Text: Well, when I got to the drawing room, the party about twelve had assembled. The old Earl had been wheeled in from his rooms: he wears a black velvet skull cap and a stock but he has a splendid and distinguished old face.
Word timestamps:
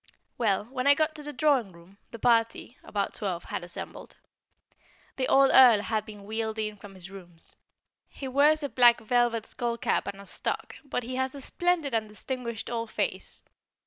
Well, 0.35 0.63
when 0.65 0.87
I 0.87 0.95
got 0.95 1.13
to 1.13 1.21
the 1.21 1.31
drawing 1.31 1.73
room, 1.73 1.99
the 2.09 2.17
party 2.17 2.75
about 2.83 3.13
twelve 3.13 3.43
had 3.43 3.63
assembled. 3.63 4.15
The 5.17 5.27
old 5.27 5.51
Earl 5.53 5.81
had 5.81 6.07
been 6.07 6.23
wheeled 6.23 6.57
in 6.57 6.75
from 6.77 6.95
his 6.95 7.11
rooms: 7.11 7.55
he 8.09 8.27
wears 8.27 8.63
a 8.63 8.69
black 8.69 8.99
velvet 8.99 9.45
skull 9.45 9.77
cap 9.77 10.07
and 10.07 10.19
a 10.19 10.25
stock 10.25 10.73
but 10.83 11.03
he 11.03 11.17
has 11.17 11.35
a 11.35 11.39
splendid 11.41 11.93
and 11.93 12.09
distinguished 12.09 12.67
old 12.67 12.89
face. 12.89 13.43